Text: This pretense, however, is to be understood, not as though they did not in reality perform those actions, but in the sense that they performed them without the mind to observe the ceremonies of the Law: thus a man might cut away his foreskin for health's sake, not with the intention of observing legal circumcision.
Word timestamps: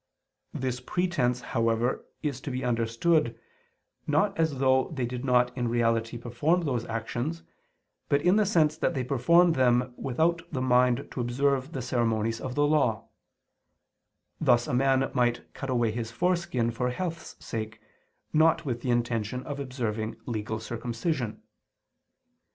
This 0.55 0.79
pretense, 0.79 1.41
however, 1.41 2.03
is 2.23 2.41
to 2.41 2.49
be 2.49 2.63
understood, 2.63 3.39
not 4.07 4.35
as 4.35 4.57
though 4.57 4.89
they 4.95 5.05
did 5.05 5.23
not 5.23 5.55
in 5.55 5.67
reality 5.67 6.17
perform 6.17 6.61
those 6.63 6.85
actions, 6.85 7.43
but 8.09 8.19
in 8.23 8.35
the 8.35 8.45
sense 8.47 8.75
that 8.77 8.95
they 8.95 9.03
performed 9.03 9.53
them 9.53 9.93
without 9.97 10.41
the 10.51 10.59
mind 10.59 11.07
to 11.11 11.21
observe 11.21 11.73
the 11.73 11.83
ceremonies 11.83 12.41
of 12.41 12.55
the 12.55 12.65
Law: 12.65 13.09
thus 14.39 14.65
a 14.67 14.73
man 14.73 15.11
might 15.13 15.53
cut 15.53 15.69
away 15.69 15.91
his 15.91 16.09
foreskin 16.09 16.71
for 16.71 16.89
health's 16.89 17.35
sake, 17.39 17.79
not 18.33 18.65
with 18.65 18.81
the 18.81 18.89
intention 18.89 19.43
of 19.43 19.59
observing 19.59 20.15
legal 20.25 20.59
circumcision. 20.59 21.43